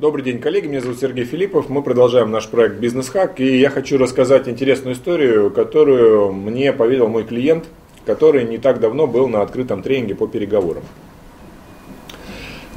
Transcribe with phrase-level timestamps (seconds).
[0.00, 0.66] Добрый день, коллеги.
[0.66, 1.68] Меня зовут Сергей Филиппов.
[1.68, 3.38] Мы продолжаем наш проект Бизнес Хак.
[3.38, 7.66] И я хочу рассказать интересную историю, которую мне поведал мой клиент,
[8.06, 10.84] который не так давно был на открытом тренинге по переговорам.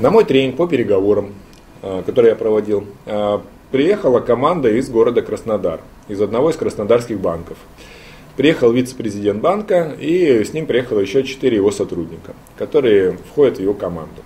[0.02, 1.34] На мой тренинг по переговорам,
[1.82, 3.40] э, который я проводил, э,
[3.72, 5.80] приехала команда из города Краснодар,
[6.10, 7.58] из одного из краснодарских банков.
[8.36, 13.74] Приехал вице-президент банка, и с ним приехало еще четыре его сотрудника, которые входят в его
[13.74, 14.24] команду.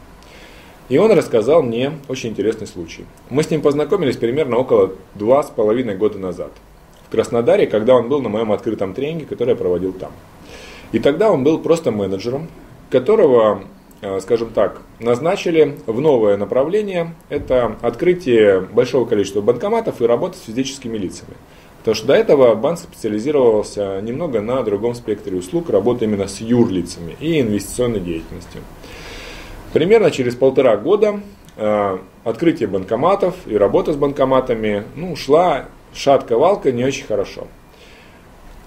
[0.90, 3.06] И он рассказал мне очень интересный случай.
[3.30, 6.52] Мы с ним познакомились примерно около два с половиной года назад.
[7.08, 10.12] В Краснодаре, когда он был на моем открытом тренинге, который я проводил там.
[10.94, 12.48] И тогда он был просто менеджером,
[12.90, 13.64] которого,
[14.02, 17.16] э, скажем так, назначили в новое направление.
[17.28, 21.34] Это открытие большого количества банкоматов и работа с физическими лицами.
[21.80, 27.16] Потому что до этого банк специализировался немного на другом спектре услуг, работы именно с юрлицами
[27.20, 28.62] и инвестиционной деятельностью.
[29.78, 31.20] Примерно через полтора года
[31.56, 37.46] э, открытие банкоматов и работа с банкоматами ну, шла шатко-валка не очень хорошо.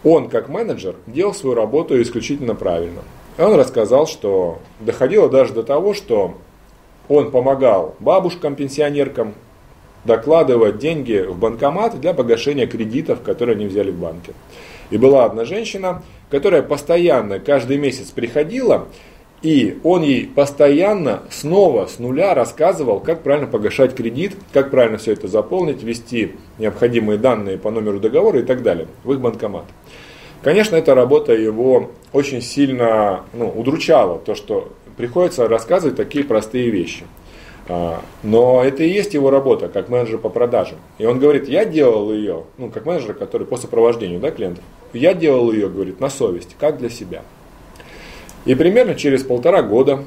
[0.05, 3.01] Он, как менеджер, делал свою работу исключительно правильно.
[3.39, 6.37] Он рассказал, что доходило даже до того, что
[7.09, 9.35] он помогал бабушкам, пенсионеркам
[10.05, 14.33] докладывать деньги в банкомат для погашения кредитов, которые они взяли в банке.
[14.91, 18.87] И была одна женщина, которая постоянно каждый месяц приходила
[19.43, 25.13] и он ей постоянно снова с нуля рассказывал, как правильно погашать кредит, как правильно все
[25.13, 29.65] это заполнить, ввести необходимые данные по номеру договора и так далее в их банкомат.
[30.43, 37.05] Конечно, эта работа его очень сильно ну, удручала, то, что приходится рассказывать такие простые вещи.
[37.69, 40.79] А, но это и есть его работа, как менеджер по продажам.
[40.99, 45.15] И он говорит, я делал ее, ну, как менеджер, который по сопровождению да, клиентов, я
[45.15, 47.23] делал ее, говорит, на совесть, как для себя.
[48.45, 50.05] И примерно через полтора года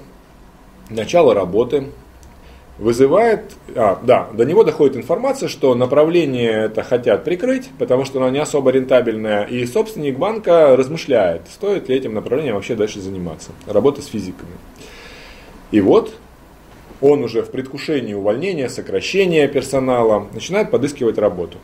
[0.89, 1.85] начало работы
[2.79, 8.29] вызывает, а, да, до него доходит информация, что направление это хотят прикрыть, потому что оно
[8.29, 14.01] не особо рентабельное, и собственник банка размышляет, стоит ли этим направлением вообще дальше заниматься, работа
[14.01, 14.53] с физиками.
[15.71, 16.15] И вот
[16.99, 21.57] он уже в предвкушении увольнения, сокращения персонала начинает подыскивать работу.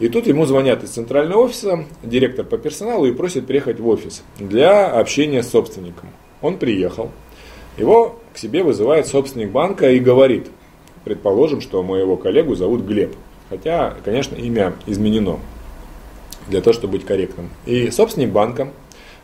[0.00, 4.24] И тут ему звонят из центрального офиса, директор по персоналу, и просят приехать в офис
[4.38, 6.08] для общения с собственником.
[6.42, 7.10] Он приехал.
[7.76, 10.48] Его к себе вызывает собственник банка и говорит,
[11.04, 13.14] предположим, что моего коллегу зовут Глеб.
[13.50, 15.38] Хотя, конечно, имя изменено
[16.48, 17.50] для того, чтобы быть корректным.
[17.66, 18.72] И собственник банка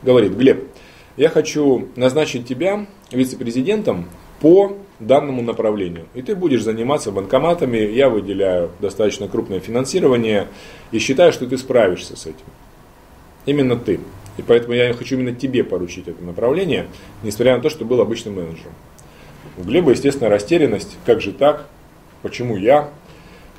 [0.02, 0.68] говорит, Глеб,
[1.16, 4.06] я хочу назначить тебя вице-президентом
[4.40, 6.06] по данному направлению.
[6.14, 10.48] И ты будешь заниматься банкоматами, я выделяю достаточно крупное финансирование
[10.90, 12.46] и считаю, что ты справишься с этим.
[13.46, 14.00] Именно ты.
[14.36, 16.86] И поэтому я хочу именно тебе поручить это направление,
[17.22, 18.72] несмотря на то, что был обычным менеджером.
[19.58, 21.66] У Глеба, естественно, растерянность, как же так,
[22.22, 22.90] почему я?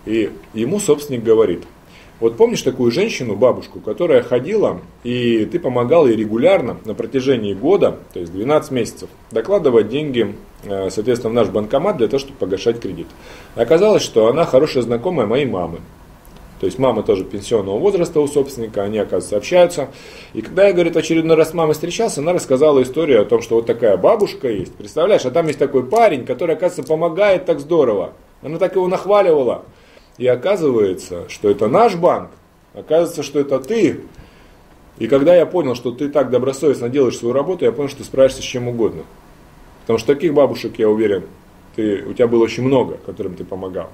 [0.06, 1.64] И ему собственник говорит–
[2.22, 7.98] вот помнишь такую женщину, бабушку, которая ходила, и ты помогал ей регулярно на протяжении года,
[8.14, 12.80] то есть 12 месяцев, докладывать деньги, э, соответственно, в наш банкомат для того, чтобы погашать
[12.80, 13.08] кредит.
[13.56, 15.80] Оказалось, что она хорошая знакомая моей мамы.
[16.60, 19.88] То есть мама тоже пенсионного возраста у собственника, они, оказывается, общаются.
[20.34, 23.56] И когда я, говорит, очередной раз с мамой встречался, она рассказала историю о том, что
[23.56, 28.14] вот такая бабушка есть, представляешь, а там есть такой парень, который, оказывается, помогает так здорово.
[28.44, 29.66] Она так его нахваливала.
[30.22, 32.30] И оказывается, что это наш банк,
[32.76, 34.02] оказывается, что это ты.
[35.00, 38.04] И когда я понял, что ты так добросовестно делаешь свою работу, я понял, что ты
[38.04, 39.02] справишься с чем угодно.
[39.82, 41.24] Потому что таких бабушек, я уверен,
[41.76, 43.90] ты, у тебя было очень много, которым ты помогал.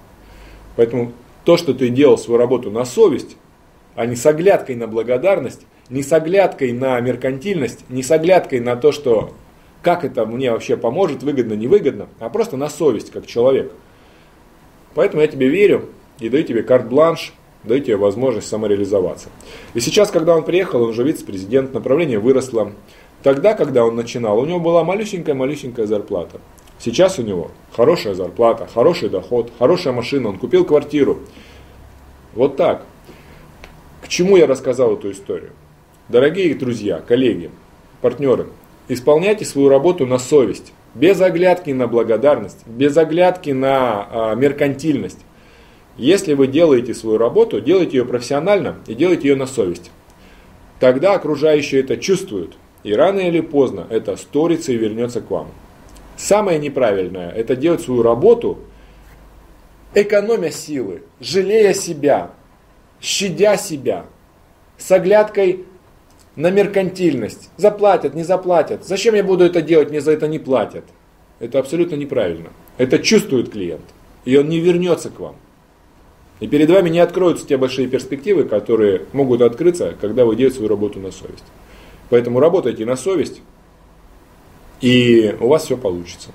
[0.75, 1.13] Поэтому
[1.45, 3.37] то, что ты делал свою работу на совесть,
[3.95, 8.75] а не с оглядкой на благодарность, не с оглядкой на меркантильность, не с оглядкой на
[8.75, 9.31] то, что
[9.81, 13.71] как это мне вообще поможет, выгодно, невыгодно, а просто на совесть, как человек.
[14.93, 15.87] Поэтому я тебе верю,
[16.19, 17.33] и даю тебе карт-бланш,
[17.63, 19.29] даю тебе возможность самореализоваться.
[19.73, 22.71] И сейчас, когда он приехал, он уже вице-президент, направление выросло.
[23.23, 26.39] Тогда, когда он начинал, у него была малюсенькая-малюсенькая зарплата.
[26.79, 31.19] Сейчас у него хорошая зарплата, хороший доход, хорошая машина, он купил квартиру.
[32.35, 32.85] Вот так.
[34.01, 35.51] К чему я рассказал эту историю?
[36.07, 37.51] Дорогие друзья, коллеги,
[38.01, 38.47] партнеры,
[38.87, 45.19] исполняйте свою работу на совесть, без оглядки на благодарность, без оглядки на а, меркантильность.
[45.97, 49.91] Если вы делаете свою работу, делайте ее профессионально и делайте ее на совесть.
[50.79, 52.57] Тогда окружающие это чувствуют.
[52.83, 55.49] И рано или поздно это сторится и вернется к вам.
[56.15, 58.59] Самое неправильное– это делать свою работу,
[59.93, 62.31] экономя силы, жалея себя,
[63.01, 64.05] щадя себя,
[64.77, 65.65] с оглядкой
[66.35, 67.49] на меркантильность.
[67.57, 68.85] Заплатят, не заплатят.
[68.85, 70.85] Зачем я буду это делать, мне за это не платят.
[71.39, 72.49] Это абсолютно неправильно.
[72.77, 73.85] Это чувствует клиент.
[74.25, 75.35] и он не вернется к вам.
[76.39, 80.69] И перед вами не откроются те большие перспективы, которые могут открыться, когда вы делаете свою
[80.69, 81.43] работу на совесть.
[82.09, 83.41] Поэтому работайте на совесть,
[84.81, 86.29] и у вас все получится.